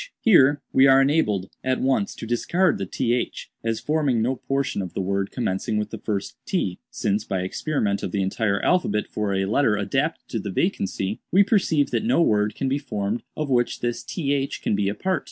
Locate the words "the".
2.79-2.87, 4.95-4.99, 5.91-5.99, 8.11-8.23, 10.39-10.49